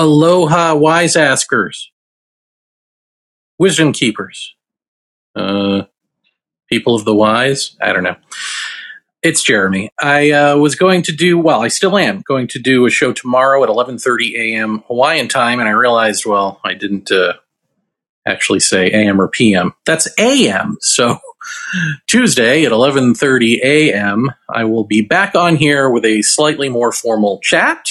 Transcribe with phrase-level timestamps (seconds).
[0.00, 1.92] Aloha, wise askers,
[3.58, 4.54] wisdom keepers,
[5.36, 5.82] uh,
[6.70, 7.76] people of the wise.
[7.82, 8.16] I don't know.
[9.22, 9.90] It's Jeremy.
[10.00, 11.60] I uh, was going to do well.
[11.60, 14.84] I still am going to do a show tomorrow at 11:30 a.m.
[14.86, 17.34] Hawaiian time, and I realized, well, I didn't uh,
[18.26, 19.20] actually say a.m.
[19.20, 19.74] or p.m.
[19.84, 20.78] That's a.m.
[20.80, 21.18] So
[22.06, 24.30] Tuesday at 11:30 a.m.
[24.48, 27.86] I will be back on here with a slightly more formal chat.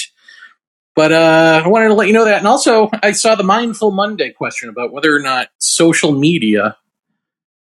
[0.95, 3.91] But uh, I wanted to let you know that, and also I saw the Mindful
[3.91, 6.77] Monday question about whether or not social media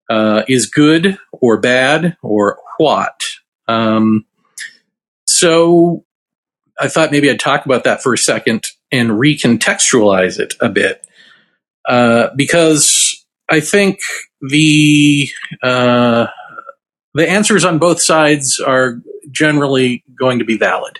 [0.10, 3.22] uh, is good or bad or what.
[3.68, 4.26] Um,
[5.26, 6.06] so
[6.80, 11.06] I thought maybe I'd talk about that for a second and recontextualize it a bit.
[11.88, 14.00] Uh, because I think
[14.42, 15.30] the
[15.62, 16.28] uh,
[17.14, 19.02] the answers on both sides are
[19.32, 21.00] generally going to be valid.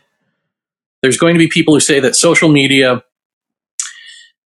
[1.04, 3.04] There's going to be people who say that social media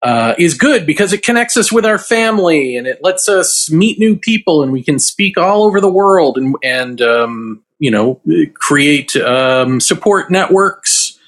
[0.03, 3.97] uh, is good because it connects us with our family and it lets us meet
[3.97, 8.21] new people and we can speak all over the world and and um, you know
[8.53, 11.19] create um, support networks,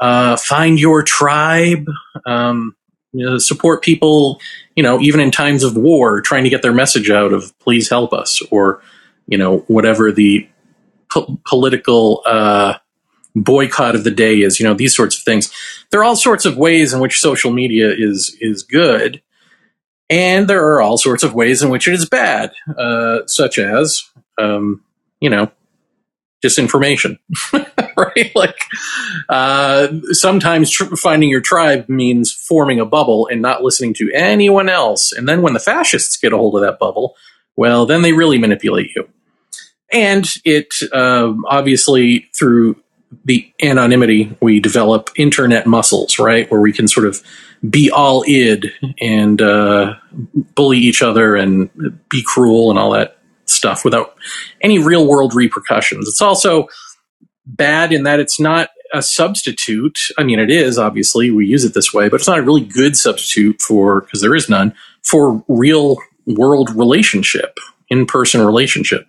[0.00, 1.86] uh, find your tribe,
[2.26, 2.74] um,
[3.12, 4.40] you know, support people.
[4.74, 7.88] You know, even in times of war, trying to get their message out of "Please
[7.88, 8.82] help us" or
[9.28, 10.48] you know whatever the
[11.12, 12.22] po- political.
[12.26, 12.78] Uh,
[13.34, 15.52] boycott of the day is, you know, these sorts of things.
[15.90, 19.22] There are all sorts of ways in which social media is is good,
[20.10, 24.04] and there are all sorts of ways in which it is bad, uh, such as,
[24.38, 24.82] um,
[25.20, 25.50] you know,
[26.42, 27.18] disinformation,
[27.52, 28.32] right?
[28.34, 28.60] Like
[29.28, 34.68] uh, sometimes tr- finding your tribe means forming a bubble and not listening to anyone
[34.68, 37.16] else, and then when the fascists get a hold of that bubble,
[37.56, 39.08] well, then they really manipulate you.
[39.92, 42.76] And it um, obviously through
[43.24, 46.50] the anonymity, we develop internet muscles, right?
[46.50, 47.22] Where we can sort of
[47.68, 49.94] be all id and uh,
[50.54, 51.70] bully each other and
[52.08, 54.14] be cruel and all that stuff without
[54.60, 56.06] any real world repercussions.
[56.08, 56.68] It's also
[57.46, 59.98] bad in that it's not a substitute.
[60.16, 62.64] I mean, it is obviously we use it this way, but it's not a really
[62.64, 67.58] good substitute for because there is none for real world relationship,
[67.88, 69.06] in person relationship.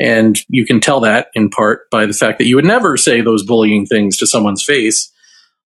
[0.00, 3.20] And you can tell that in part by the fact that you would never say
[3.20, 5.12] those bullying things to someone's face.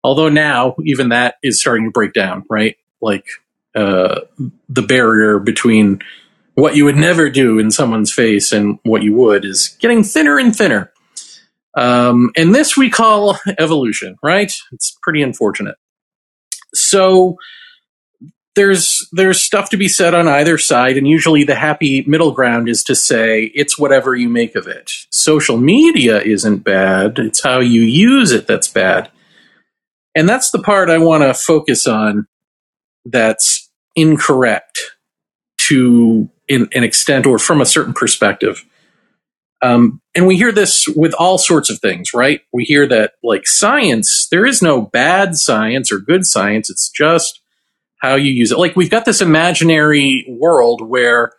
[0.03, 2.77] Although now, even that is starting to break down, right?
[3.01, 3.25] Like
[3.75, 4.21] uh,
[4.69, 6.01] the barrier between
[6.55, 10.37] what you would never do in someone's face and what you would is getting thinner
[10.37, 10.91] and thinner.
[11.75, 14.51] Um, and this we call evolution, right?
[14.71, 15.75] It's pretty unfortunate.
[16.73, 17.37] So,
[18.55, 22.67] there's there's stuff to be said on either side and usually the happy middle ground
[22.67, 24.91] is to say it's whatever you make of it.
[25.09, 27.17] Social media isn't bad.
[27.17, 29.09] It's how you use it that's bad.
[30.13, 32.27] And that's the part i want to focus on
[33.05, 34.97] that's incorrect
[35.57, 38.65] to in, an extent or from a certain perspective.
[39.63, 42.41] Um, and we hear this with all sorts of things right?
[42.51, 46.69] We hear that like science there is no bad science or good science.
[46.69, 47.40] It's just
[48.01, 48.57] how you use it.
[48.57, 51.31] Like we've got this imaginary world where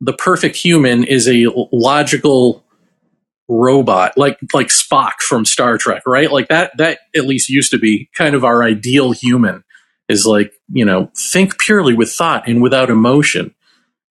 [0.00, 2.64] the perfect human is a logical
[3.48, 6.30] robot, like like Spock from Star Trek, right?
[6.30, 9.64] Like that that at least used to be kind of our ideal human
[10.08, 13.54] is like, you know, think purely with thought and without emotion.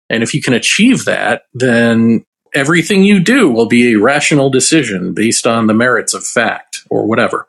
[0.10, 5.14] And if you can achieve that, then everything you do will be a rational decision
[5.14, 7.48] based on the merits of fact or whatever.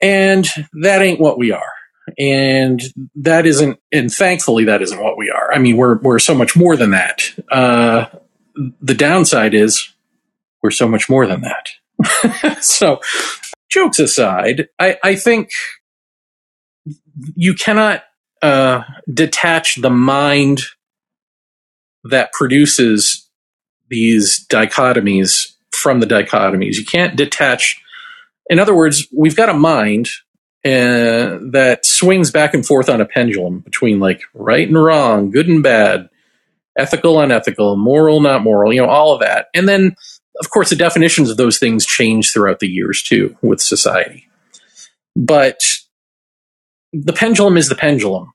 [0.00, 1.72] And that ain't what we are
[2.18, 2.82] and
[3.14, 5.52] that isn't and thankfully that isn't what we are.
[5.52, 7.22] I mean we're we're so much more than that.
[7.50, 8.06] Uh,
[8.80, 9.88] the downside is
[10.62, 11.70] we're so much more than that.
[12.62, 13.00] So
[13.70, 15.50] jokes aside i i think
[17.34, 18.02] you cannot
[18.42, 18.82] uh,
[19.12, 20.62] detach the mind
[22.04, 23.28] that produces
[23.88, 26.74] these dichotomies from the dichotomies.
[26.74, 27.80] You can't detach
[28.50, 30.08] in other words we've got a mind
[30.64, 35.48] uh, that swings back and forth on a pendulum between like right and wrong, good
[35.48, 36.08] and bad,
[36.76, 39.48] ethical, unethical, moral, not moral, you know, all of that.
[39.54, 39.96] And then,
[40.40, 44.28] of course, the definitions of those things change throughout the years too with society.
[45.16, 45.62] But
[46.92, 48.32] the pendulum is the pendulum.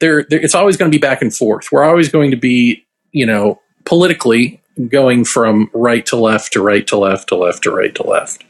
[0.00, 1.70] There, there it's always going to be back and forth.
[1.70, 6.86] We're always going to be, you know, politically going from right to left to right
[6.88, 8.44] to left to left to right to left.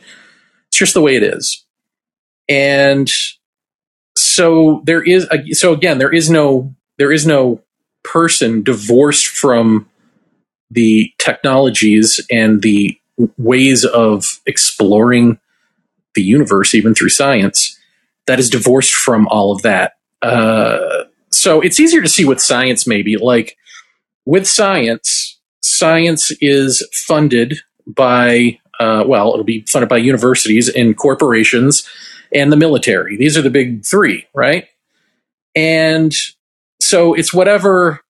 [0.69, 1.65] It's just the way it is
[2.49, 3.11] and
[4.17, 7.63] so there is a, so again there is no there is no
[8.03, 9.89] person divorced from
[10.71, 12.99] the technologies and the
[13.37, 15.39] ways of exploring
[16.15, 17.79] the universe even through science
[18.27, 19.95] that is divorced from all of that.
[20.23, 23.17] Uh, so it's easier to see with science, maybe.
[23.17, 23.57] Like
[24.25, 31.89] with science, science is funded by, uh, well, it'll be funded by universities and corporations
[32.33, 33.17] and the military.
[33.17, 34.67] These are the big three, right?
[35.55, 36.15] And
[36.81, 38.01] so it's whatever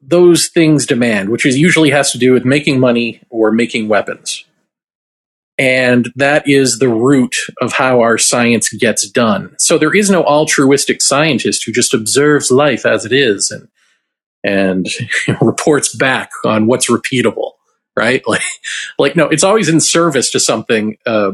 [0.00, 4.44] those things demand, which is usually has to do with making money or making weapons.
[5.56, 9.54] And that is the root of how our science gets done.
[9.58, 13.68] So there is no altruistic scientist who just observes life as it is and
[14.46, 14.86] and
[15.40, 17.52] reports back on what's repeatable,
[17.96, 18.22] right?
[18.28, 18.42] Like,
[18.98, 21.32] like no, it's always in service to something uh,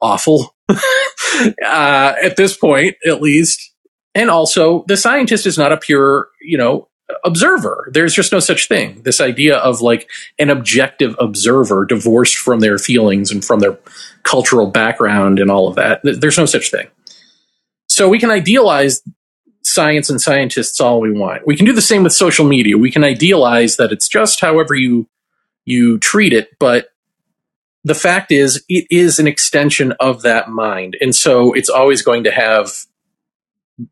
[0.00, 0.54] awful
[1.64, 3.72] uh, at this point, at least.
[4.14, 6.88] And also, the scientist is not a pure, you know,
[7.24, 7.88] observer.
[7.92, 9.02] There's just no such thing.
[9.02, 10.08] This idea of like
[10.38, 13.78] an objective observer divorced from their feelings and from their
[14.22, 16.00] cultural background and all of that.
[16.02, 16.88] There's no such thing.
[17.88, 19.02] So we can idealize
[19.64, 21.46] science and scientists all we want.
[21.46, 22.78] We can do the same with social media.
[22.78, 25.08] We can idealize that it's just however you
[25.64, 26.88] you treat it, but
[27.84, 30.96] the fact is it is an extension of that mind.
[31.00, 32.70] And so it's always going to have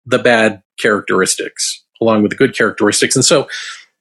[0.06, 3.14] the bad characteristics along with the good characteristics.
[3.14, 3.48] And so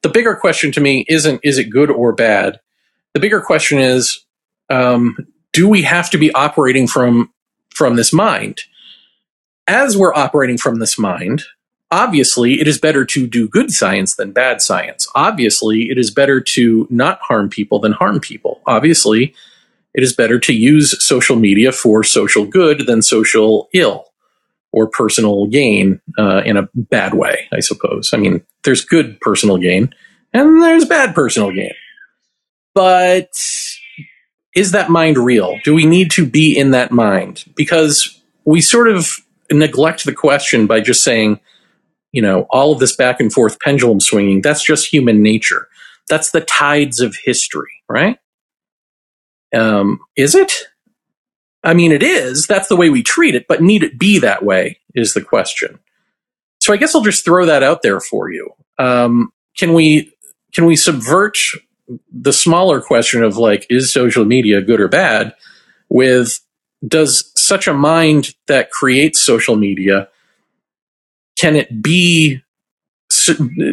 [0.01, 2.59] the bigger question to me isn't is it good or bad?
[3.13, 4.23] The bigger question is
[4.69, 5.17] um,
[5.51, 7.33] do we have to be operating from
[7.73, 8.61] from this mind?
[9.67, 11.43] As we're operating from this mind,
[11.91, 15.07] obviously it is better to do good science than bad science.
[15.15, 18.61] Obviously, it is better to not harm people than harm people.
[18.65, 19.33] Obviously,
[19.93, 24.05] it is better to use social media for social good than social ill
[24.71, 28.11] or personal gain uh, in a bad way, I suppose.
[28.13, 29.93] I mean, there's good personal gain
[30.33, 31.73] and there's bad personal gain.
[32.75, 33.31] But
[34.55, 35.57] is that mind real?
[35.63, 37.45] Do we need to be in that mind?
[37.55, 39.17] Because we sort of
[39.51, 41.39] neglect the question by just saying,
[42.11, 45.67] you know, all of this back and forth pendulum swinging, that's just human nature.
[46.07, 48.17] That's the tides of history, right?
[49.53, 50.51] Um, is it?
[51.63, 52.47] I mean, it is.
[52.47, 55.79] That's the way we treat it, but need it be that way is the question.
[56.61, 58.51] So I guess I'll just throw that out there for you.
[58.77, 60.13] Um, can we
[60.53, 61.37] can we subvert
[62.11, 65.33] the smaller question of like is social media good or bad
[65.89, 66.39] with
[66.87, 70.07] does such a mind that creates social media
[71.37, 72.41] can it be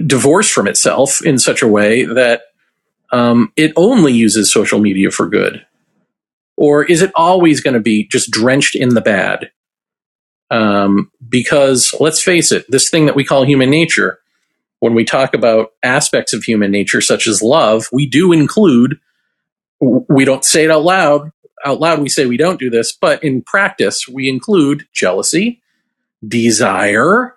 [0.06, 2.42] divorced from itself in such a way that
[3.12, 5.64] um, it only uses social media for good
[6.56, 9.50] or is it always going to be just drenched in the bad?
[10.50, 14.20] Um, because let's face it, this thing that we call human nature,
[14.80, 18.98] when we talk about aspects of human nature, such as love, we do include,
[19.80, 21.30] we don't say it out loud.
[21.64, 25.62] Out loud, we say we don't do this, but in practice, we include jealousy,
[26.26, 27.34] desire,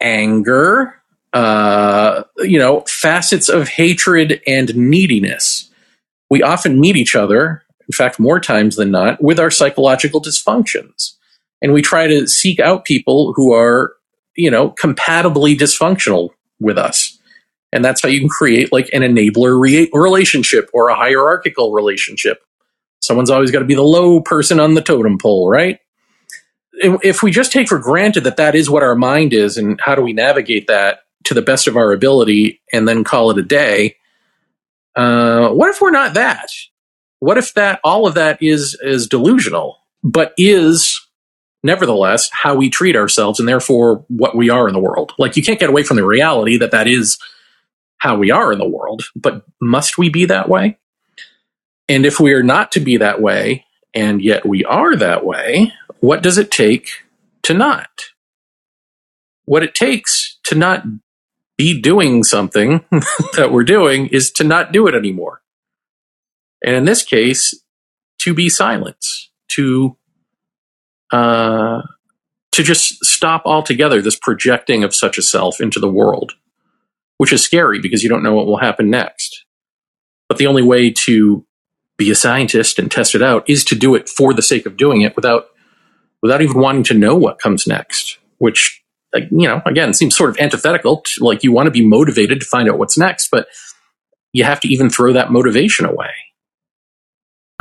[0.00, 0.99] anger,
[1.32, 5.70] uh, you know, facets of hatred and neediness.
[6.28, 11.14] We often meet each other in fact, more times than not, with our psychological dysfunctions.
[11.60, 13.94] And we try to seek out people who are,
[14.36, 16.28] you know, compatibly dysfunctional
[16.60, 17.18] with us.
[17.72, 22.44] And that's how you can create like an enabler re- relationship or a hierarchical relationship.
[23.00, 25.80] Someone's always got to be the low person on the totem pole, right?
[26.74, 29.96] If we just take for granted that that is what our mind is and how
[29.96, 33.42] do we navigate that to the best of our ability and then call it a
[33.42, 33.96] day,
[34.96, 36.50] uh, what if we're not that?
[37.20, 41.00] what if that all of that is is delusional, but is
[41.62, 45.12] nevertheless how we treat ourselves and therefore what we are in the world?
[45.18, 47.18] Like you can't get away from the reality that that is
[47.98, 50.78] how we are in the world, but must we be that way?
[51.88, 55.72] And if we are not to be that way, and yet we are that way,
[55.98, 56.88] what does it take
[57.42, 57.90] to not?
[59.44, 60.84] What it takes to not
[61.60, 62.82] be doing something
[63.36, 65.42] that we're doing is to not do it anymore.
[66.64, 67.54] And in this case,
[68.20, 69.98] to be silence, to
[71.12, 71.82] uh,
[72.52, 76.32] to just stop altogether this projecting of such a self into the world,
[77.18, 79.44] which is scary because you don't know what will happen next.
[80.30, 81.44] But the only way to
[81.98, 84.78] be a scientist and test it out is to do it for the sake of
[84.78, 85.48] doing it without
[86.22, 88.79] without even wanting to know what comes next, which
[89.14, 91.02] you know again seems sort of antithetical.
[91.02, 93.46] To, like you want to be motivated to find out what's next, but
[94.32, 96.10] you have to even throw that motivation away.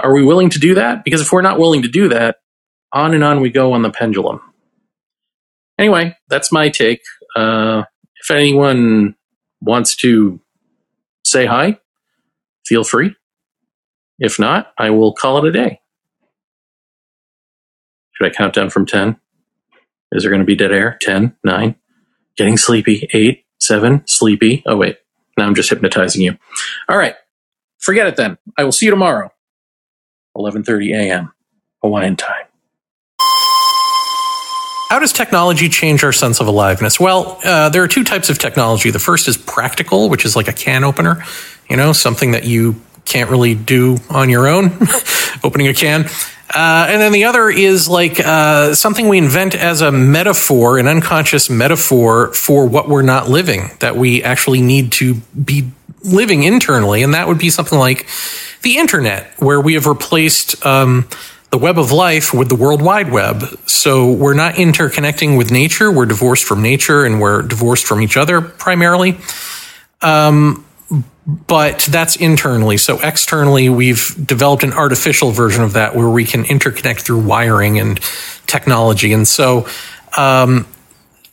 [0.01, 1.03] Are we willing to do that?
[1.03, 2.37] Because if we're not willing to do that,
[2.93, 4.41] on and on we go on the pendulum.
[5.77, 7.01] Anyway, that's my take.
[7.35, 7.83] Uh,
[8.21, 9.15] if anyone
[9.61, 10.39] wants to
[11.23, 11.79] say hi,
[12.65, 13.15] feel free.
[14.19, 15.79] If not, I will call it a day.
[18.13, 19.17] Should I count down from 10?
[20.11, 20.97] Is there going to be dead air?
[21.01, 21.75] 10, 9,
[22.35, 24.63] getting sleepy, 8, 7, sleepy.
[24.65, 24.97] Oh, wait.
[25.37, 26.37] Now I'm just hypnotizing you.
[26.87, 27.15] All right.
[27.77, 28.37] Forget it then.
[28.57, 29.31] I will see you tomorrow.
[30.35, 31.31] 11:30 a.m.
[31.81, 32.45] Hawaiian time.
[34.89, 36.99] How does technology change our sense of aliveness?
[36.99, 38.89] Well, uh, there are two types of technology.
[38.89, 41.23] The first is practical, which is like a can opener,
[41.69, 44.77] you know, something that you can't really do on your own,
[45.43, 46.05] opening a can.
[46.53, 50.87] Uh, and then the other is like uh, something we invent as a metaphor, an
[50.87, 55.69] unconscious metaphor for what we're not living, that we actually need to be
[56.03, 57.03] living internally.
[57.03, 58.07] And that would be something like
[58.63, 61.07] the internet, where we have replaced um,
[61.51, 63.43] the web of life with the World Wide Web.
[63.67, 65.91] So we're not interconnecting with nature.
[65.91, 69.17] We're divorced from nature and we're divorced from each other primarily.
[70.01, 70.65] Um,
[71.29, 72.77] but that's internally.
[72.77, 77.79] So externally, we've developed an artificial version of that where we can interconnect through wiring
[77.79, 77.99] and
[78.47, 79.13] technology.
[79.13, 79.67] And so
[80.17, 80.65] um,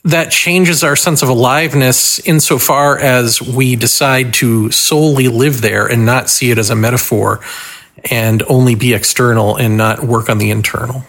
[0.04, 6.04] that changes our sense of aliveness insofar as we decide to solely live there and
[6.04, 7.40] not see it as a metaphor
[8.10, 11.04] and only be external and not work on the internal.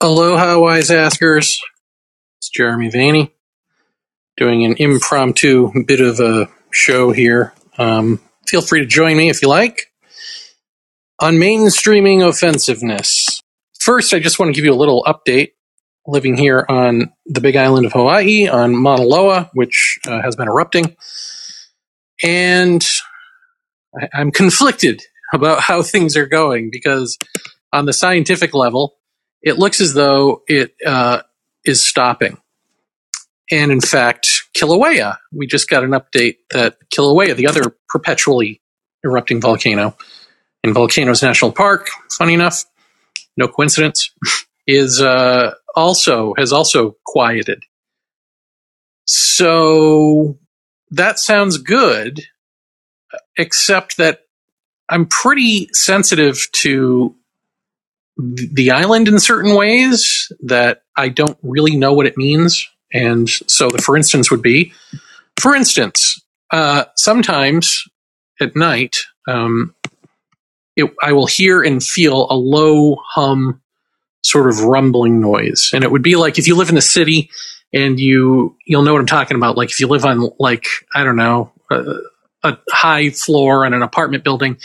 [0.00, 1.62] Aloha, wise askers.
[2.38, 3.30] It's Jeremy Vaeni
[4.36, 7.54] doing an impromptu bit of a show here.
[7.78, 9.92] Um, feel free to join me if you like.
[11.20, 13.40] On mainstreaming offensiveness.
[13.78, 15.52] First, I just want to give you a little update.
[16.04, 20.48] Living here on the big island of Hawaii, on Mauna Loa, which uh, has been
[20.48, 20.96] erupting.
[22.24, 22.84] And
[23.96, 25.00] I, I'm conflicted
[25.32, 27.16] about how things are going because
[27.72, 28.96] on the scientific level,
[29.42, 31.22] it looks as though it uh,
[31.64, 32.36] is stopping.
[33.52, 38.62] And in fact, Kilauea, we just got an update that Kilauea, the other perpetually
[39.04, 39.94] erupting volcano
[40.64, 42.64] in Volcanoes National Park, funny enough,
[43.36, 44.10] no coincidence,
[44.66, 47.62] is uh, also has also quieted.
[49.04, 50.38] So
[50.90, 52.22] that sounds good
[53.36, 54.20] except that
[54.88, 57.14] I'm pretty sensitive to
[58.16, 62.68] the island in certain ways that I don't really know what it means.
[62.92, 64.72] And so the for instance would be,
[65.40, 66.20] for instance,
[66.50, 67.84] uh, sometimes
[68.40, 68.96] at night,
[69.28, 69.74] um,
[70.76, 73.60] it, I will hear and feel a low hum
[74.22, 75.70] sort of rumbling noise.
[75.72, 77.30] And it would be like if you live in the city
[77.72, 79.56] and you, you'll know what I'm talking about.
[79.56, 81.94] Like if you live on like, I don't know, uh,
[82.44, 84.58] a high floor in an apartment building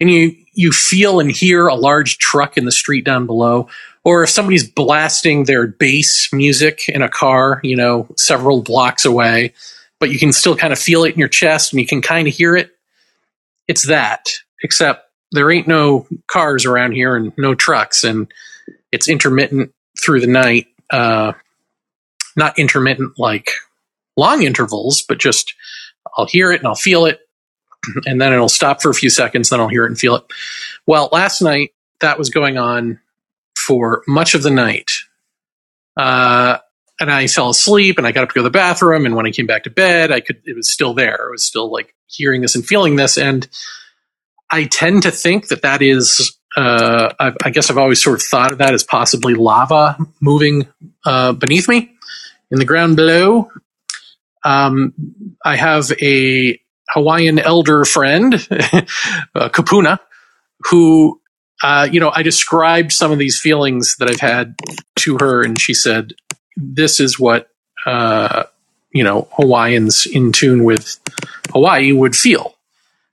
[0.00, 3.68] and you you feel and hear a large truck in the street down below
[4.04, 9.52] or if somebody's blasting their bass music in a car you know several blocks away
[10.00, 12.28] but you can still kind of feel it in your chest and you can kind
[12.28, 12.70] of hear it
[13.68, 14.28] it's that
[14.62, 18.32] except there ain't no cars around here and no trucks and
[18.90, 21.32] it's intermittent through the night uh,
[22.36, 23.48] not intermittent like
[24.16, 25.54] long intervals but just
[26.16, 27.20] I'll hear it and I'll feel it,
[28.06, 30.24] and then it'll stop for a few seconds, then I'll hear it and feel it.
[30.86, 33.00] Well, last night that was going on
[33.66, 34.92] for much of the night.
[35.96, 36.58] Uh,
[37.00, 39.06] and I fell asleep and I got up to go to the bathroom.
[39.06, 41.26] And when I came back to bed, I could, it was still there.
[41.28, 43.18] I was still like hearing this and feeling this.
[43.18, 43.48] And
[44.50, 48.22] I tend to think that that is, uh, I, I guess I've always sort of
[48.22, 50.68] thought of that as possibly lava moving
[51.04, 51.92] uh, beneath me
[52.50, 53.50] in the ground below.
[54.44, 54.92] Um,
[55.44, 59.98] I have a Hawaiian elder friend, uh, kupuna,
[60.70, 61.20] who,
[61.62, 64.54] uh, you know, I described some of these feelings that I've had
[64.96, 66.12] to her, and she said,
[66.56, 67.48] "This is what
[67.86, 68.44] uh,
[68.92, 70.98] you know Hawaiians in tune with
[71.52, 72.56] Hawaii would feel."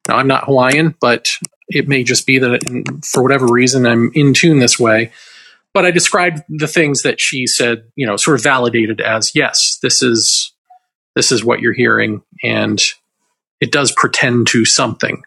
[0.08, 1.30] Now, I'm not Hawaiian, but
[1.68, 5.12] it may just be that for whatever reason I'm in tune this way.
[5.72, 9.78] But I described the things that she said, you know, sort of validated as yes,
[9.84, 10.52] this is
[11.16, 12.82] this is what you're hearing, and
[13.62, 15.22] it does pretend to something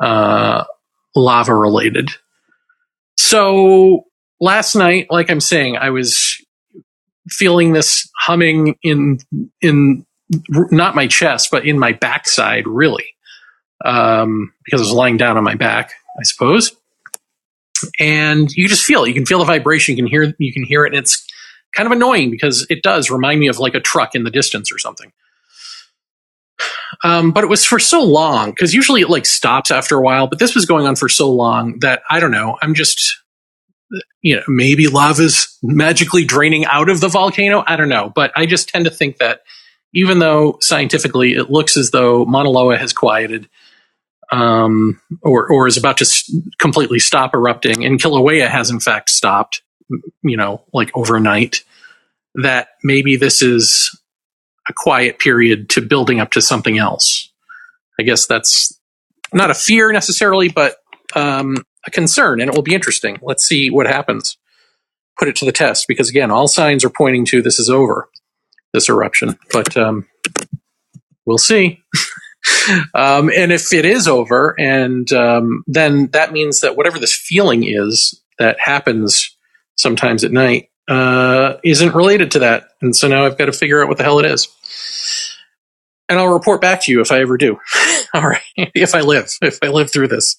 [0.00, 0.64] uh,
[1.14, 2.10] lava related.
[3.32, 4.04] So
[4.40, 6.36] last night, like I'm saying, I was
[7.30, 9.20] feeling this humming in
[9.62, 10.04] in
[10.70, 13.06] not my chest, but in my backside, really,
[13.86, 16.76] um, because I was lying down on my back, I suppose.
[17.98, 19.08] And you just feel it.
[19.08, 19.96] You can feel the vibration.
[19.96, 20.34] You can hear.
[20.38, 21.26] You can hear it, and it's
[21.74, 24.70] kind of annoying because it does remind me of like a truck in the distance
[24.70, 25.10] or something.
[27.02, 30.26] Um, but it was for so long because usually it like stops after a while,
[30.26, 32.58] but this was going on for so long that I don't know.
[32.60, 33.21] I'm just,
[34.22, 37.62] you know, maybe lava's magically draining out of the volcano.
[37.66, 39.42] I don't know, but I just tend to think that
[39.94, 43.48] even though scientifically it looks as though Mauna Loa has quieted,
[44.30, 49.10] um, or or is about to s- completely stop erupting, and Kilauea has in fact
[49.10, 49.62] stopped
[50.22, 51.64] you know, like overnight,
[52.36, 53.98] that maybe this is
[54.68, 57.30] a quiet period to building up to something else.
[57.98, 58.78] I guess that's
[59.32, 60.76] not a fear necessarily, but
[61.14, 61.56] um,
[61.86, 63.18] a concern, and it will be interesting.
[63.22, 64.36] Let's see what happens.
[65.18, 68.08] Put it to the test, because again, all signs are pointing to this is over,
[68.72, 69.38] this eruption.
[69.52, 70.06] But um,
[71.26, 71.82] we'll see.
[72.94, 77.64] um, and if it is over, and um, then that means that whatever this feeling
[77.64, 79.36] is that happens
[79.76, 82.68] sometimes at night uh, isn't related to that.
[82.80, 84.48] And so now I've got to figure out what the hell it is.
[86.08, 87.58] And I'll report back to you if I ever do.
[88.14, 88.42] All right.
[88.56, 90.36] if I live, if I live through this.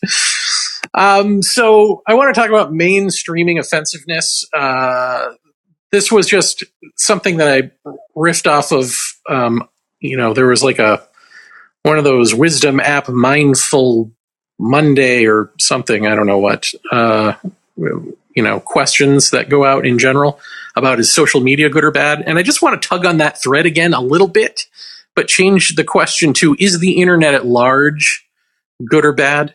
[0.93, 4.45] Um, so I want to talk about mainstreaming offensiveness.
[4.53, 5.33] Uh,
[5.91, 6.63] this was just
[6.97, 7.71] something that I
[8.15, 8.95] riffed off of.
[9.29, 9.67] Um,
[9.99, 11.07] you know, there was like a
[11.83, 14.11] one of those wisdom app mindful
[14.59, 16.07] Monday or something.
[16.07, 16.73] I don't know what.
[16.91, 17.33] Uh,
[17.75, 20.39] you know, questions that go out in general
[20.75, 22.23] about is social media good or bad?
[22.25, 24.65] And I just want to tug on that thread again a little bit,
[25.15, 28.27] but change the question to is the internet at large
[28.85, 29.53] good or bad?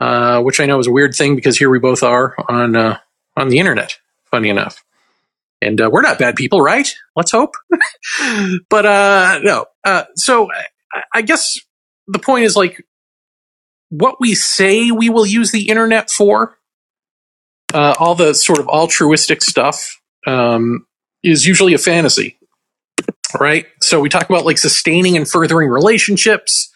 [0.00, 2.98] Uh, which I know is a weird thing because here we both are on uh,
[3.36, 3.98] on the internet.
[4.30, 4.82] Funny enough,
[5.60, 6.90] and uh, we're not bad people, right?
[7.16, 7.54] Let's hope.
[8.70, 9.66] but uh, no.
[9.84, 10.48] Uh, so
[11.12, 11.58] I, guess
[12.06, 12.82] the point is like
[13.90, 16.56] what we say we will use the internet for
[17.74, 20.86] uh, all the sort of altruistic stuff um,
[21.22, 22.38] is usually a fantasy,
[23.38, 23.66] right?
[23.82, 26.69] So we talk about like sustaining and furthering relationships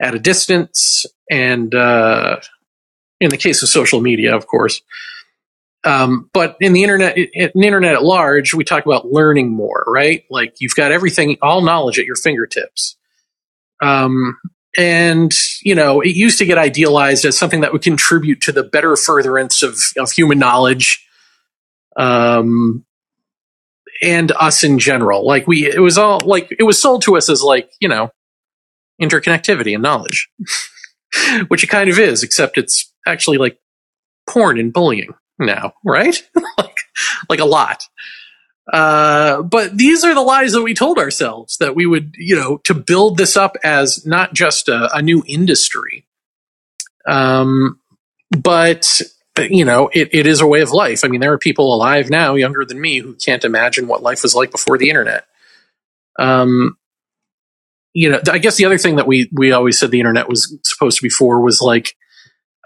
[0.00, 2.40] at a distance, and uh,
[3.20, 4.82] in the case of social media, of course.
[5.84, 9.84] Um, but in the internet, in the internet at large, we talk about learning more,
[9.86, 10.24] right?
[10.30, 12.96] Like you've got everything, all knowledge at your fingertips.
[13.82, 14.38] Um,
[14.76, 15.32] and
[15.62, 18.96] you know it used to get idealized as something that would contribute to the better
[18.96, 21.06] furtherance of, of human knowledge
[21.96, 22.84] um
[24.02, 27.28] and us in general like we it was all like it was sold to us
[27.28, 28.10] as like you know
[29.00, 30.30] interconnectivity and knowledge
[31.48, 33.58] which it kind of is except it's actually like
[34.26, 36.22] porn and bullying now right
[36.58, 36.78] like
[37.28, 37.86] like a lot
[38.72, 42.58] uh, but these are the lies that we told ourselves that we would, you know,
[42.64, 46.06] to build this up as not just a, a new industry,
[47.06, 47.78] um,
[48.30, 49.02] but
[49.38, 51.04] you know, it, it is a way of life.
[51.04, 54.22] I mean, there are people alive now, younger than me, who can't imagine what life
[54.22, 55.26] was like before the internet.
[56.18, 56.78] Um,
[57.94, 60.58] you know, I guess the other thing that we we always said the internet was
[60.64, 61.96] supposed to be for was like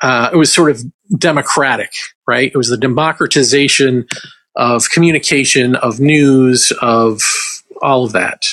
[0.03, 0.83] uh, it was sort of
[1.17, 1.93] democratic,
[2.27, 2.51] right?
[2.53, 4.07] It was the democratization
[4.57, 7.21] of communication, of news, of
[7.83, 8.49] all of that.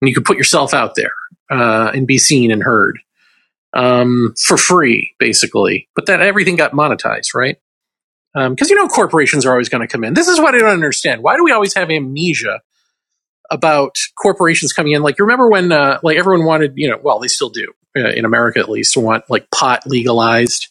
[0.00, 1.12] And you could put yourself out there
[1.50, 2.98] uh, and be seen and heard
[3.72, 5.88] um, for free, basically.
[5.94, 7.56] But that everything got monetized, right?
[8.34, 10.14] Because um, you know corporations are always going to come in.
[10.14, 11.22] This is what I don't understand.
[11.22, 12.60] Why do we always have amnesia
[13.52, 15.02] about corporations coming in?
[15.02, 18.08] Like, you remember when, uh, like, everyone wanted, you know, well, they still do uh,
[18.08, 20.68] in America at least, want like pot legalized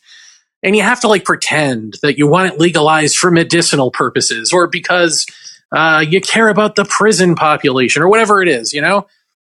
[0.64, 4.68] and you have to like pretend that you want it legalized for medicinal purposes or
[4.68, 5.26] because
[5.72, 9.08] uh, you care about the prison population or whatever it is, you know?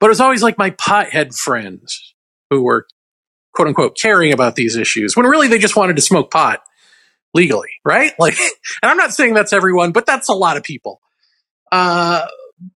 [0.00, 2.14] But it's always like my pothead friends
[2.50, 2.86] who were
[3.52, 6.62] quote unquote caring about these issues when really they just wanted to smoke pot
[7.34, 8.12] legally, right?
[8.18, 11.00] Like, and I'm not saying that's everyone, but that's a lot of people.
[11.70, 12.26] Uh,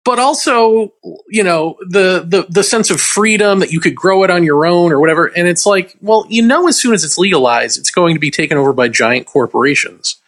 [0.05, 0.93] but also
[1.29, 4.67] you know the, the the sense of freedom that you could grow it on your
[4.67, 5.27] own or whatever.
[5.27, 8.31] And it's like well you know as soon as it's legalized it's going to be
[8.31, 10.21] taken over by giant corporations.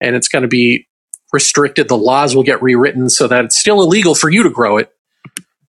[0.00, 0.86] And it's going to be
[1.32, 1.88] restricted.
[1.88, 4.92] The laws will get rewritten so that it's still illegal for you to grow it.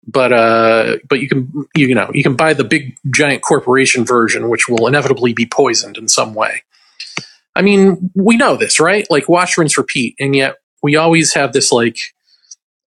[0.08, 4.50] But uh but you can you know you can buy the big giant corporation version
[4.50, 6.64] which will inevitably be poisoned in some way.
[7.56, 9.06] I mean we know this right?
[9.10, 11.98] Like wash rinse repeat and yet we always have this like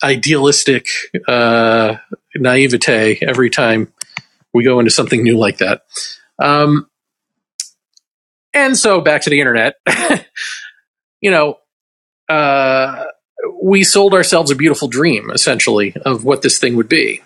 [0.03, 0.87] idealistic
[1.29, 1.97] uh,
[2.35, 3.93] naivete every time
[4.53, 5.83] we go into something new like that.
[6.39, 6.89] Um,
[8.53, 9.77] and so back to the internet,
[11.21, 11.59] you know,
[12.29, 13.05] uh,
[13.63, 17.23] we sold ourselves a beautiful dream essentially of what this thing would be.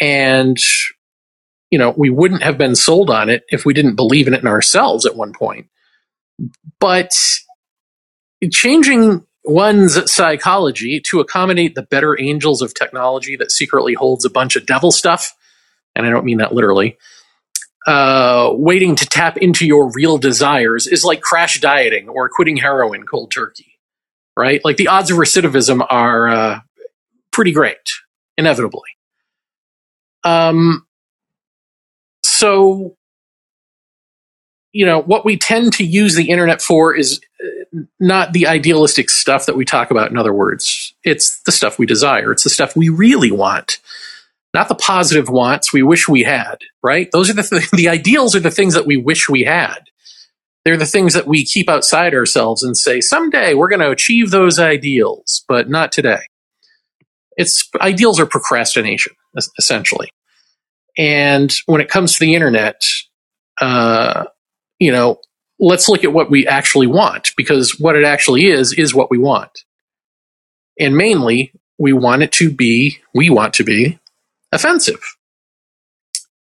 [0.00, 0.56] And,
[1.70, 4.40] you know, we wouldn't have been sold on it if we didn't believe in it
[4.40, 5.66] in ourselves at one point.
[6.78, 7.12] But
[8.52, 14.56] changing one's psychology to accommodate the better angels of technology that secretly holds a bunch
[14.56, 15.34] of devil stuff,
[15.96, 16.98] and I don't mean that literally,
[17.86, 23.04] uh, waiting to tap into your real desires is like crash dieting or quitting heroin
[23.04, 23.78] cold turkey,
[24.36, 24.60] right?
[24.64, 26.60] Like the odds of recidivism are uh,
[27.32, 27.76] pretty great,
[28.36, 28.90] inevitably.
[30.24, 30.86] Um,
[32.22, 32.96] so
[34.72, 37.57] you know, what we tend to use the internet for is uh,
[38.00, 40.94] not the idealistic stuff that we talk about, in other words.
[41.04, 43.78] It's the stuff we desire, it's the stuff we really want.
[44.54, 47.10] Not the positive wants we wish we had, right?
[47.12, 49.80] Those are the th- the ideals are the things that we wish we had.
[50.64, 54.30] They're the things that we keep outside ourselves and say someday we're going to achieve
[54.30, 56.20] those ideals, but not today.
[57.36, 59.14] It's ideals are procrastination
[59.58, 60.10] essentially.
[60.96, 62.82] And when it comes to the internet,
[63.60, 64.24] uh,
[64.78, 65.20] you know,
[65.60, 69.18] let's look at what we actually want because what it actually is is what we
[69.18, 69.64] want.
[70.78, 73.98] And mainly, we want it to be, we want to be
[74.52, 75.00] offensive.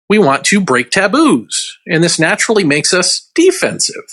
[0.09, 4.05] We want to break taboos, and this naturally makes us defensive.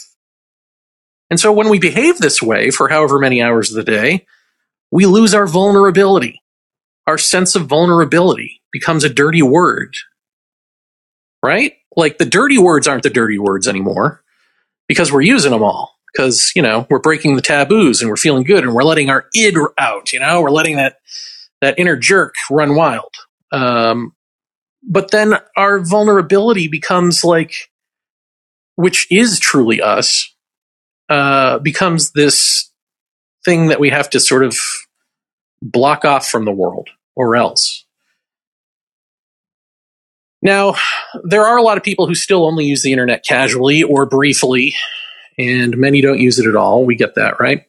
[1.30, 4.26] And so when we behave this way for however many hours of the day,
[4.92, 6.42] we lose our vulnerability.
[7.08, 9.96] Our sense of vulnerability becomes a dirty word.
[11.42, 11.74] Right?
[11.96, 14.24] Like the dirty words aren't the dirty words anymore
[14.88, 15.96] because we're using them all.
[16.12, 19.26] Because, you know, we're breaking the taboos and we're feeling good and we're letting our
[19.34, 21.00] id out, you know, we're letting that,
[21.60, 23.14] that inner jerk run wild.
[23.52, 24.14] Um,
[24.82, 27.54] but then our vulnerability becomes like,
[28.76, 30.34] which is truly us,
[31.10, 32.72] uh, becomes this
[33.44, 34.58] thing that we have to sort of
[35.62, 37.85] block off from the world or else.
[40.46, 40.76] Now,
[41.24, 44.76] there are a lot of people who still only use the internet casually or briefly,
[45.40, 46.86] and many don't use it at all.
[46.86, 47.64] We get that, right?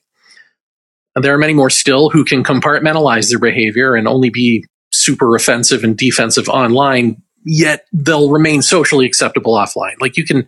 [1.14, 5.34] And there are many more still who can compartmentalize their behavior and only be super
[5.34, 9.94] offensive and defensive online, yet they'll remain socially acceptable offline.
[9.98, 10.46] Like you can,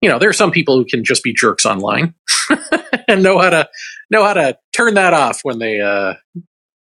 [0.00, 2.14] you know, there are some people who can just be jerks online
[3.08, 3.68] and know how to
[4.10, 6.14] know how to turn that off when they uh,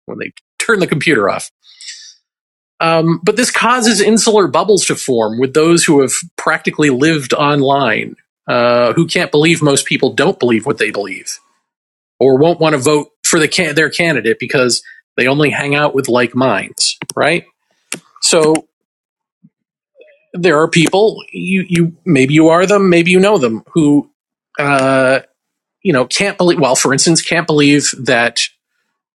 [0.07, 1.49] when they turn the computer off.
[2.81, 8.17] Um, but this causes insular bubbles to form with those who have practically lived online,
[8.47, 11.41] uh, who can't believe most people don't believe what they believe,
[12.21, 14.83] or won't want to vote for the can- their candidate because
[15.17, 17.45] they only hang out with like minds, right?
[18.21, 18.69] So
[20.33, 24.11] there are people you you maybe you are them, maybe you know them who
[24.59, 25.21] uh,
[25.83, 26.61] you know can't believe.
[26.61, 28.43] Well, for instance, can't believe that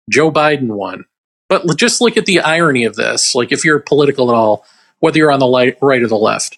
[0.09, 1.05] Joe Biden won
[1.49, 3.35] but just look at the irony of this.
[3.35, 4.65] Like, if you're political at all,
[4.99, 6.57] whether you're on the light, right or the left,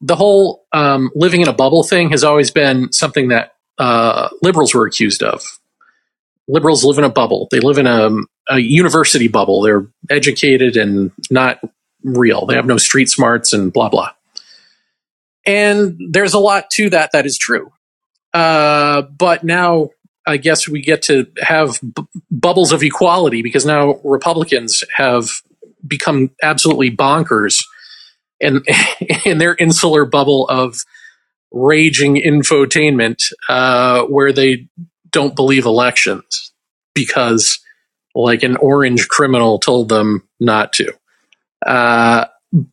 [0.00, 4.74] the whole um, living in a bubble thing has always been something that uh, liberals
[4.74, 5.42] were accused of.
[6.48, 7.48] Liberals live in a bubble.
[7.50, 8.10] They live in a,
[8.48, 9.62] a university bubble.
[9.62, 11.60] They're educated and not
[12.02, 12.46] real.
[12.46, 14.10] They have no street smarts and blah, blah.
[15.46, 17.72] And there's a lot to that that is true.
[18.34, 19.90] Uh, but now
[20.26, 25.30] I guess we get to have b- bubbles of equality because now Republicans have
[25.86, 27.64] become absolutely bonkers
[28.40, 28.62] in,
[29.24, 30.78] in their insular bubble of
[31.50, 34.68] raging infotainment uh, where they
[35.10, 36.52] don't believe elections
[36.94, 37.58] because
[38.14, 40.92] like an orange criminal told them not to.
[41.66, 42.26] Uh,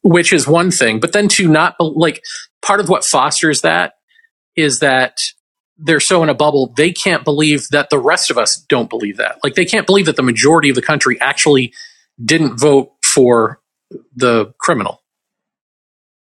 [0.04, 2.22] which is one thing, but then to not like
[2.62, 3.94] part of what fosters that
[4.56, 5.22] is that
[5.80, 9.18] they're so in a bubble, they can't believe that the rest of us don't believe
[9.18, 9.40] that.
[9.44, 11.74] Like they can't believe that the majority of the country actually
[12.24, 13.62] didn't vote for
[14.16, 15.02] the criminal.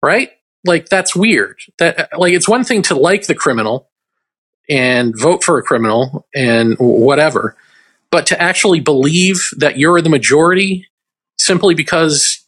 [0.02, 0.30] Right?
[0.64, 1.60] Like that's weird.
[1.78, 3.90] That like it's one thing to like the criminal
[4.68, 7.56] and vote for a criminal and whatever,
[8.10, 10.88] but to actually believe that you're the majority
[11.38, 12.44] simply because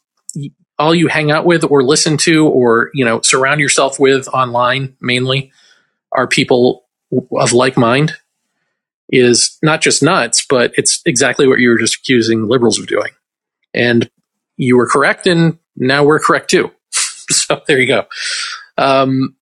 [0.78, 4.96] all you hang out with or listen to or you know surround yourself with online
[5.00, 5.52] mainly
[6.12, 8.16] are people of like mind
[9.10, 13.10] is not just nuts, but it's exactly what you were just accusing liberals of doing.
[13.72, 14.10] And
[14.56, 16.72] you were correct, and now we're correct too.
[16.90, 18.06] so there you go.
[18.78, 19.36] Um,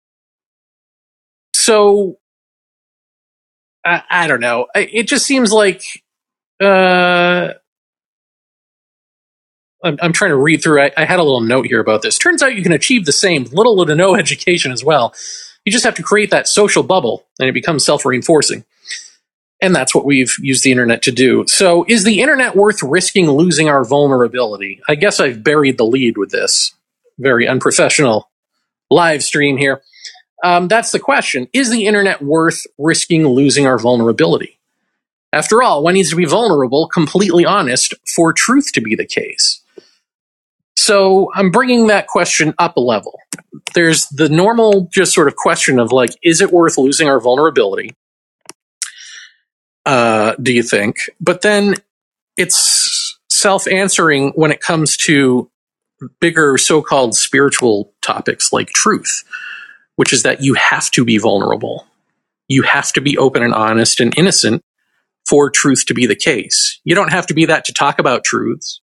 [1.54, 2.18] so
[3.86, 4.68] I, I, don't know.
[4.76, 5.84] it just seems like
[6.62, 7.54] uh,
[9.84, 10.82] I'm, I'm, trying to read through.
[10.82, 12.18] I, I had a little note here about this.
[12.18, 15.14] Turns out you can achieve the same little to no education as well
[15.66, 18.64] you just have to create that social bubble and it becomes self reinforcing.
[19.62, 21.46] And that's what we've used the internet to do.
[21.48, 24.82] So, is the internet worth risking losing our vulnerability?
[24.90, 26.74] I guess I've buried the lead with this
[27.18, 28.30] very unprofessional
[28.90, 29.82] live stream here.
[30.44, 31.48] Um, that's the question.
[31.54, 34.60] Is the internet worth risking losing our vulnerability?
[35.32, 39.63] After all, one needs to be vulnerable, completely honest, for truth to be the case.
[40.86, 43.20] So I'm bringing that question up a level.
[43.76, 47.96] There's the normal, just sort of question of like, is it worth losing our vulnerability?
[49.86, 50.98] Uh, do you think?
[51.22, 51.76] But then
[52.38, 55.50] it's self answering when it comes to
[56.22, 59.24] bigger so called spiritual topics like truth.
[59.98, 61.88] which is that you have to be vulnerable.
[62.48, 64.64] You have to be open and honest and innocent
[65.28, 66.82] for truth to be the case.
[66.86, 68.82] You don't have to be that to talk about truths.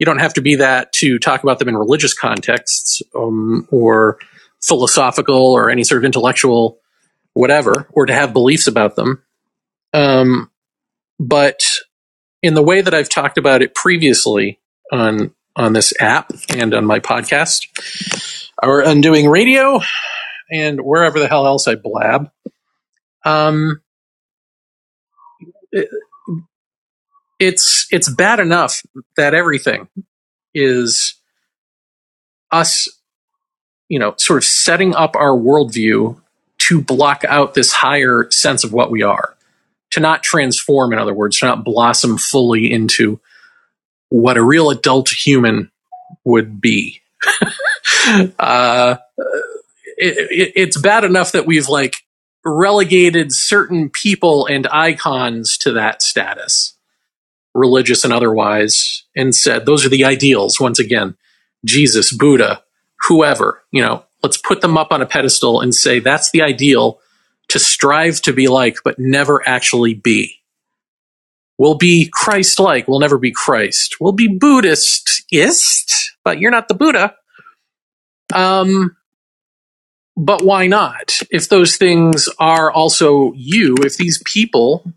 [0.00, 4.18] You don't have to be that to talk about them in religious contexts um, or
[4.60, 6.80] philosophical or any sort of intellectual
[7.34, 9.22] whatever, or to have beliefs about them.
[9.92, 10.50] Um,
[11.18, 11.62] but
[12.42, 14.60] in the way that I've talked about it previously
[14.92, 17.66] on on this app and on my podcast,
[18.62, 19.80] Our Undoing Radio,
[20.50, 22.30] and wherever the hell else I blab,
[23.24, 23.82] um,
[27.40, 28.82] it's it's bad enough
[29.16, 29.88] that everything
[30.54, 31.14] is
[32.52, 32.88] us,
[33.88, 36.20] you know, sort of setting up our worldview
[36.58, 39.36] to block out this higher sense of what we are,
[39.90, 43.18] to not transform, in other words, to not blossom fully into
[44.10, 45.70] what a real adult human
[46.24, 47.00] would be.
[48.38, 48.96] uh,
[49.96, 52.04] it, it, it's bad enough that we've like
[52.44, 56.76] relegated certain people and icons to that status,
[57.54, 60.60] religious and otherwise, and said those are the ideals.
[60.60, 61.16] Once again,
[61.64, 62.62] Jesus, Buddha,
[63.08, 67.00] whoever, you know, let's put them up on a pedestal and say that's the ideal
[67.48, 70.36] to strive to be like, but never actually be.
[71.58, 73.96] We'll be Christ like, we'll never be Christ.
[74.00, 77.16] We'll be Buddhist-ist, but you're not the Buddha.
[78.34, 78.96] Um,
[80.16, 81.18] but why not?
[81.30, 84.90] If those things are also you, if these people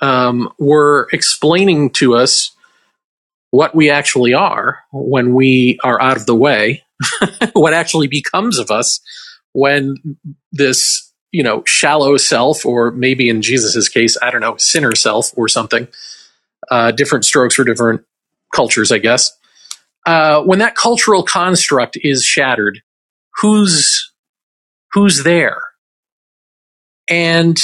[0.00, 2.52] um, were explaining to us
[3.50, 6.84] what we actually are when we are out of the way,
[7.52, 9.00] what actually becomes of us
[9.52, 9.96] when
[10.52, 15.32] this, you know, shallow self, or maybe in Jesus's case, I don't know, sinner self
[15.36, 15.88] or something,
[16.70, 18.02] uh, different strokes for different
[18.54, 19.32] cultures, I guess.
[20.06, 22.82] Uh, when that cultural construct is shattered,
[23.40, 24.12] who's
[24.92, 25.62] who's there?
[27.08, 27.58] And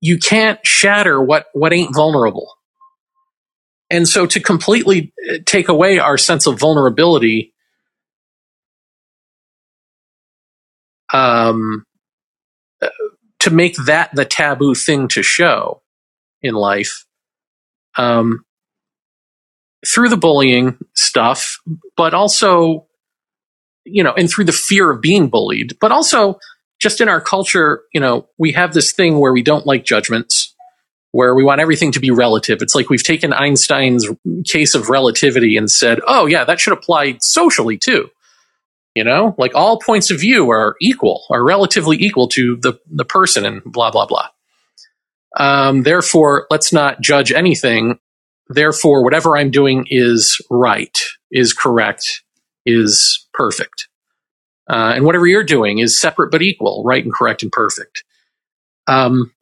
[0.00, 2.54] you can't shatter what what ain't vulnerable.
[3.90, 7.54] And so to completely uh, take away our sense of vulnerability
[11.12, 11.84] um,
[12.82, 12.88] uh,
[13.40, 15.82] to make that the taboo thing to show
[16.42, 17.06] in life
[17.96, 18.44] um,
[19.86, 21.60] through the bullying stuff,
[21.96, 22.88] but also
[23.90, 26.38] you know, and through the fear of being bullied, but also
[26.78, 30.54] just in our culture, you know, we have this thing where we don't like judgments,
[31.12, 32.62] where we want everything to be relative.
[32.62, 34.06] It's like we've taken Einstein's
[34.44, 38.10] case of relativity and said, oh, yeah, that should apply socially too.
[38.94, 43.04] You know, like all points of view are equal, are relatively equal to the, the
[43.04, 44.28] person and blah, blah, blah.
[45.36, 47.98] Um, therefore, let's not judge anything.
[48.48, 50.98] Therefore, whatever I'm doing is right,
[51.30, 52.22] is correct,
[52.64, 53.88] is perfect.
[54.68, 58.04] Uh, and whatever you're doing is separate but equal, right and correct and perfect.
[58.88, 59.32] Um,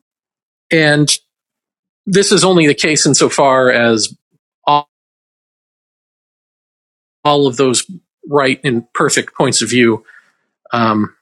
[0.73, 1.11] and
[2.07, 4.15] this is only the case insofar as
[4.67, 4.89] all,
[7.25, 7.85] all of those
[8.29, 10.05] right and perfect points of view
[10.73, 11.15] um,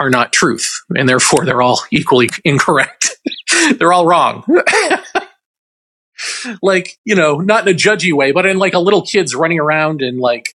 [0.00, 3.16] are not truth, and therefore they're all equally incorrect.
[3.78, 4.44] they're all wrong.
[6.62, 9.60] like you know, not in a judgy way, but in like a little kid's running
[9.60, 10.53] around and like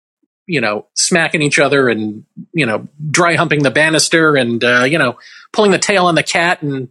[0.49, 4.99] you know, smacking each other and, you know, dry humping the banister and, uh, you
[4.99, 5.19] know,
[5.53, 6.89] pulling the tail on the cat and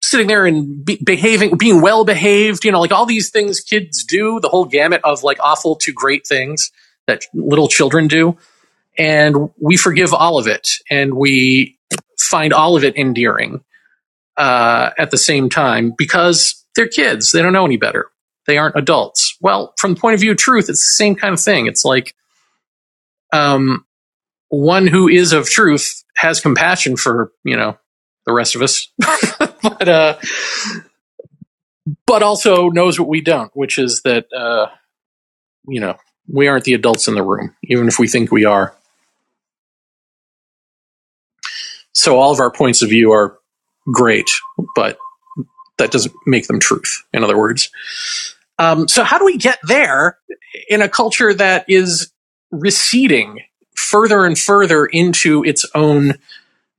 [0.00, 4.04] sitting there and be- behaving, being well behaved, you know, like all these things kids
[4.04, 6.70] do, the whole gamut of like awful to great things
[7.08, 8.38] that little children do.
[8.96, 11.78] And we forgive all of it and we
[12.16, 13.64] find all of it endearing
[14.36, 17.32] uh, at the same time because they're kids.
[17.32, 18.08] They don't know any better.
[18.46, 19.36] They aren't adults.
[19.40, 21.66] Well, from the point of view of truth, it's the same kind of thing.
[21.66, 22.14] It's like,
[23.32, 23.84] um,
[24.48, 27.78] one who is of truth has compassion for you know
[28.26, 28.88] the rest of us,
[29.62, 30.16] but uh,
[32.06, 34.66] but also knows what we don't, which is that uh,
[35.66, 35.96] you know
[36.28, 38.74] we aren't the adults in the room, even if we think we are.
[41.92, 43.38] So all of our points of view are
[43.92, 44.30] great,
[44.74, 44.98] but
[45.78, 47.02] that doesn't make them truth.
[47.12, 47.70] In other words,
[48.58, 50.18] um, so how do we get there
[50.68, 52.11] in a culture that is
[52.52, 53.40] receding
[53.74, 56.14] further and further into its own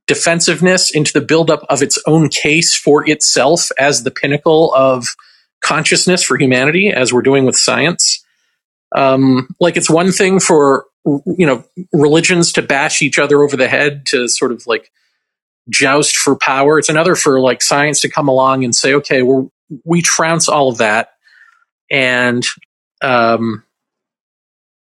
[0.06, 5.06] defensiveness, into the buildup of its own case for itself as the pinnacle of
[5.60, 8.24] consciousness for humanity, as we're doing with science.
[8.94, 13.68] Um, like it's one thing for you know religions to bash each other over the
[13.68, 14.90] head to sort of like
[15.68, 16.78] joust for power.
[16.78, 19.48] It's another for like science to come along and say, okay, we
[19.84, 21.08] we trounce all of that,
[21.90, 22.46] and
[23.02, 23.64] um,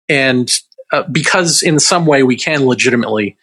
[0.09, 0.51] and
[0.91, 3.37] uh, because in some way we can legitimately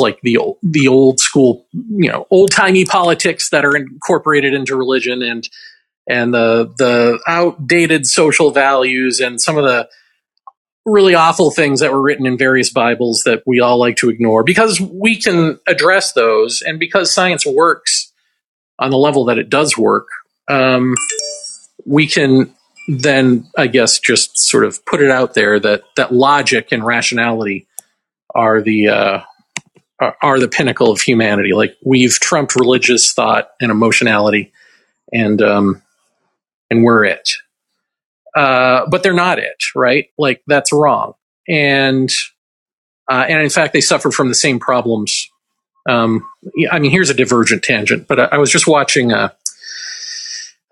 [0.00, 4.74] like the old, the old school, you know, old timey politics that are incorporated into
[4.74, 5.48] religion and
[6.08, 9.88] and the the outdated social values and some of the
[10.84, 14.42] really awful things that were written in various Bibles that we all like to ignore.
[14.42, 18.12] Because we can address those and because science works
[18.78, 20.08] on the level that it does work,
[20.48, 20.94] um,
[21.86, 22.54] we can
[22.90, 27.68] then, I guess, just sort of put it out there that that logic and rationality
[28.34, 29.20] are the uh,
[30.20, 31.52] are the pinnacle of humanity.
[31.52, 34.52] Like we've trumped religious thought and emotionality,
[35.12, 35.82] and um,
[36.70, 37.30] and we're it.
[38.34, 40.06] Uh, but they're not it, right?
[40.18, 41.14] Like that's wrong.
[41.48, 42.12] And
[43.08, 45.30] uh, and in fact, they suffer from the same problems.
[45.88, 46.26] Um,
[46.70, 49.12] I mean, here's a divergent tangent, but I, I was just watching.
[49.12, 49.30] Uh,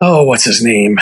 [0.01, 0.99] oh, what's his name?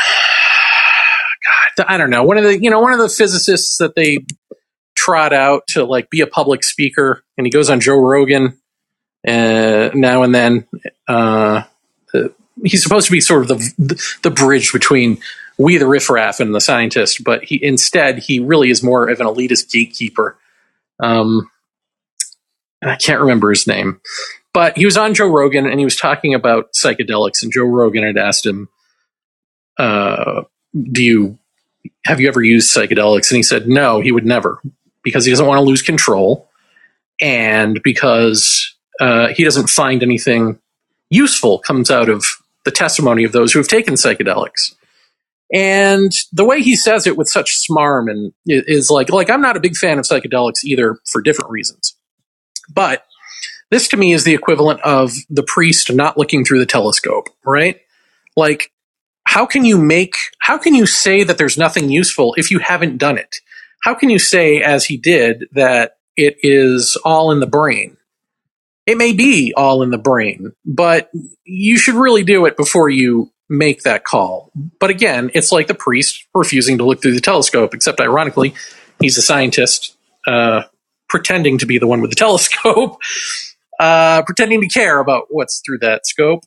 [1.77, 2.25] God, I don't know.
[2.25, 4.19] One of the you know one of the physicists that they
[4.95, 8.59] trot out to like be a public speaker, and he goes on Joe Rogan
[9.27, 10.67] uh, now and then.
[11.07, 11.63] Uh,
[12.65, 15.19] he's supposed to be sort of the the bridge between
[15.59, 19.27] we the riffraff and the scientist, but he instead he really is more of an
[19.27, 20.39] elitist gatekeeper.
[21.01, 21.51] Um,
[22.83, 24.01] I can't remember his name,
[24.53, 28.05] but he was on Joe Rogan and he was talking about psychedelics, and Joe Rogan
[28.05, 28.69] had asked him,
[29.79, 30.43] uh,
[30.75, 31.39] "Do you
[32.05, 34.61] have you ever used psychedelics?" And he said, "No, he would never,
[35.03, 36.49] because he doesn't want to lose control,
[37.21, 40.59] and because uh, he doesn't find anything
[41.11, 42.25] useful comes out of
[42.65, 44.75] the testimony of those who have taken psychedelics."
[45.53, 49.57] And the way he says it with such smarm and is like, like I'm not
[49.57, 51.95] a big fan of psychedelics either for different reasons.
[52.69, 53.05] But
[53.71, 57.81] this to me is the equivalent of the priest not looking through the telescope, right?
[58.37, 58.73] Like,
[59.27, 62.97] how can you make, how can you say that there's nothing useful if you haven't
[62.97, 63.37] done it?
[63.83, 67.97] How can you say, as he did, that it is all in the brain?
[68.87, 71.11] It may be all in the brain, but
[71.45, 74.53] you should really do it before you make that call.
[74.79, 78.55] But again, it's like the priest refusing to look through the telescope, except ironically,
[79.01, 80.63] he's a scientist uh,
[81.09, 82.99] pretending to be the one with the telescope,
[83.81, 86.45] uh, pretending to care about what's through that scope.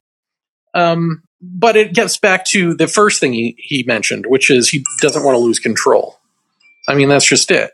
[0.74, 4.84] Um, but it gets back to the first thing he, he mentioned, which is he
[5.02, 6.19] doesn't want to lose control.
[6.88, 7.71] I mean, that's just it.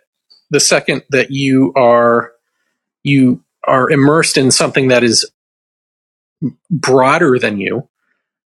[0.52, 2.34] The second that you are
[3.04, 5.30] you are immersed in something that is
[6.70, 7.88] broader than you,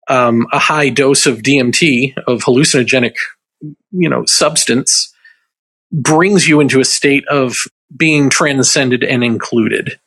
[0.09, 3.15] um, a high dose of DMT, of hallucinogenic,
[3.91, 5.13] you know, substance,
[5.91, 7.65] brings you into a state of
[7.95, 9.99] being transcended and included.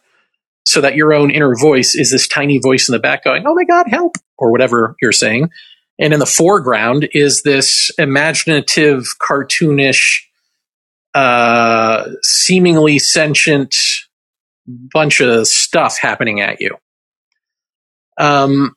[0.66, 3.54] So that your own inner voice is this tiny voice in the back going, oh
[3.54, 5.50] my God, help, or whatever you're saying.
[5.98, 10.22] And in the foreground is this imaginative, cartoonish,
[11.14, 13.76] uh, seemingly sentient
[14.66, 16.76] bunch of stuff happening at you.
[18.18, 18.74] Um,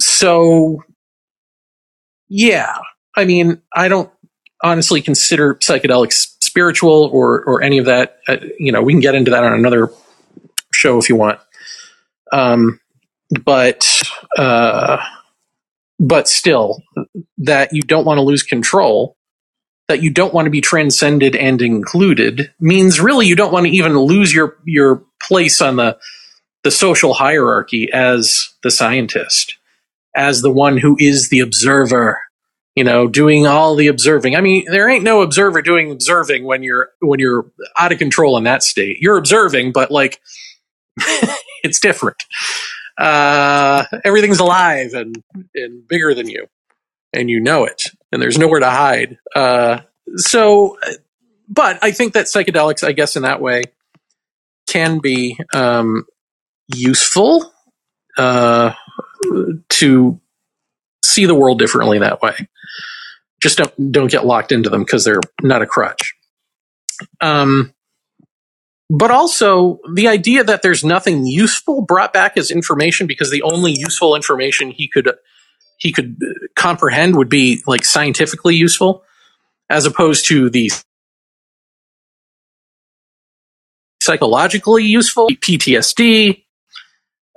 [0.00, 0.82] so,
[2.28, 2.76] yeah,
[3.16, 4.10] I mean, I don't
[4.62, 8.18] honestly consider psychedelics spiritual or or any of that.
[8.28, 9.90] Uh, you know, we can get into that on another
[10.72, 11.38] show if you want.
[12.32, 12.80] Um,
[13.30, 14.02] but
[14.36, 14.98] uh,
[15.98, 16.82] but still,
[17.38, 19.16] that you don't want to lose control,
[19.88, 23.72] that you don't want to be transcended and included, means really you don't want to
[23.72, 25.98] even lose your your place on the
[26.64, 29.56] the social hierarchy as the scientist
[30.14, 32.20] as the one who is the observer
[32.74, 34.34] you know doing all the observing.
[34.34, 38.36] I mean there ain't no observer doing observing when you're when you're out of control
[38.36, 38.98] in that state.
[39.00, 40.20] You're observing but like
[41.62, 42.22] it's different
[43.00, 45.22] uh everything's alive and
[45.54, 46.46] and bigger than you
[47.12, 49.80] and you know it and there's nowhere to hide uh
[50.16, 50.76] so
[51.48, 53.62] but i think that psychedelics i guess in that way
[54.68, 56.04] can be um
[56.68, 57.52] useful
[58.18, 58.72] uh
[59.68, 60.20] to
[61.10, 62.48] see the world differently that way.
[63.42, 66.14] Just don't don't get locked into them because they're not a crutch.
[67.20, 67.72] Um,
[68.90, 73.72] but also the idea that there's nothing useful brought back as information because the only
[73.72, 75.08] useful information he could
[75.78, 76.18] he could
[76.56, 79.04] comprehend would be like scientifically useful,
[79.70, 80.70] as opposed to the
[84.02, 86.44] psychologically useful PTSD,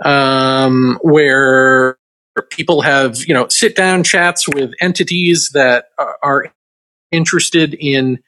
[0.04, 1.97] um, where
[2.49, 5.86] people have you know sit down chats with entities that
[6.24, 6.51] are
[7.12, 8.24] interested in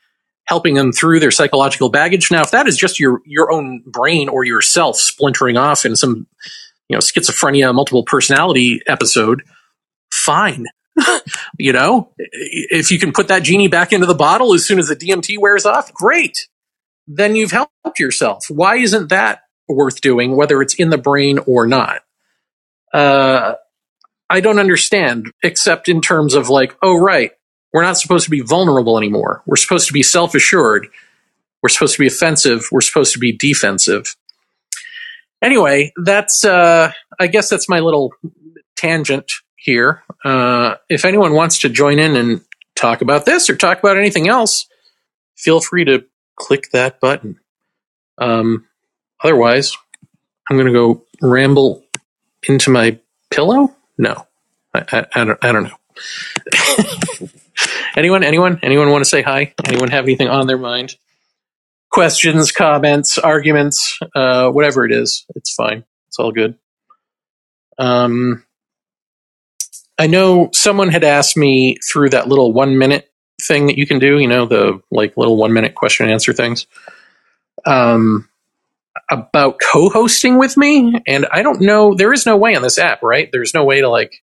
[0.46, 2.32] helping them through their psychological baggage.
[2.32, 6.28] Now, if that is just your your own brain or yourself splintering off in some
[6.90, 9.44] you know schizophrenia, multiple personality episode,
[10.12, 10.66] fine.
[11.60, 14.88] you know, if you can put that genie back into the bottle as soon as
[14.88, 16.48] the DMT wears off, great.
[17.08, 18.46] Then you've helped yourself.
[18.50, 22.02] Why isn't that worth doing, whether it's in the brain or not.
[22.94, 23.56] Uh,
[24.30, 27.32] I don't understand, except in terms of like, oh, right,
[27.74, 29.44] we're not supposed to be vulnerable anymore.
[29.46, 30.88] We're supposed to be self assured.
[31.62, 32.68] We're supposed to be offensive.
[32.72, 34.16] We're supposed to be defensive.
[35.42, 38.14] Anyway, that's, uh, I guess that's my little
[38.76, 40.04] tangent here.
[40.24, 42.42] Uh, if anyone wants to join in and
[42.76, 44.68] talk about this or talk about anything else,
[45.36, 46.06] feel free to
[46.36, 47.40] click that button.
[48.18, 48.68] Um,
[49.24, 49.76] otherwise,
[50.50, 51.84] I'm going to go ramble
[52.48, 53.00] into my
[53.32, 53.76] pillow.
[53.98, 54.28] No,
[54.74, 55.46] I, I, I don't.
[55.46, 57.30] I don't know.
[57.96, 58.24] anyone?
[58.24, 58.60] Anyone?
[58.64, 59.54] Anyone want to say hi?
[59.66, 60.96] Anyone have anything on their mind?
[61.92, 65.86] Questions, comments, arguments, uh, whatever it is, it's fine.
[66.08, 66.58] It's all good.
[67.78, 68.44] Um,
[69.98, 73.10] I know someone had asked me through that little one minute
[73.42, 76.34] thing that you can do, you know, the like little one minute question and answer
[76.34, 76.68] things,
[77.66, 78.28] um,
[79.10, 80.96] about co hosting with me.
[81.08, 83.30] And I don't know, there is no way on this app, right?
[83.32, 84.22] There's no way to like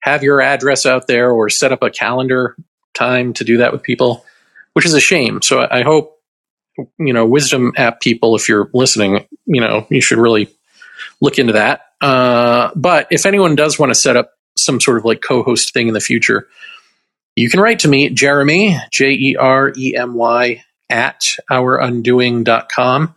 [0.00, 2.56] have your address out there or set up a calendar
[2.98, 4.24] time to do that with people,
[4.72, 5.40] which is a shame.
[5.42, 6.20] So I hope,
[6.98, 10.48] you know, Wisdom app people, if you're listening, you know, you should really
[11.20, 11.82] look into that.
[12.00, 15.88] Uh, but if anyone does want to set up some sort of like co-host thing
[15.88, 16.48] in the future,
[17.36, 23.14] you can write to me, Jeremy, J E R E M Y, at ourundoing.com.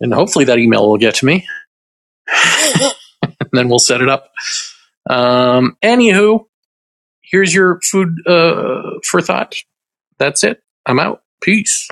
[0.00, 1.46] And hopefully that email will get to me.
[3.22, 4.32] and then we'll set it up.
[5.08, 6.46] Um, anywho,
[7.30, 9.54] here's your food uh, for thought.
[10.18, 10.62] That's it.
[10.86, 11.22] I'm out.
[11.40, 11.88] Peace.